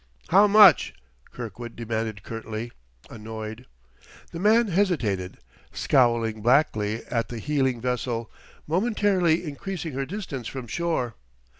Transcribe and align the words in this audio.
"How 0.29 0.47
much?" 0.47 0.95
Kirkwood 1.31 1.75
demanded 1.75 2.23
curtly, 2.23 2.71
annoyed. 3.11 3.67
The 4.31 4.39
man 4.39 4.69
hesitated, 4.69 5.37
scowling 5.73 6.41
blackly 6.41 7.03
at 7.11 7.29
the 7.29 7.37
heeling 7.37 7.79
vessel, 7.79 8.31
momentarily 8.65 9.43
increasing 9.43 9.93
her 9.93 10.07
distance 10.07 10.47
from 10.47 10.65
shore. 10.65 11.17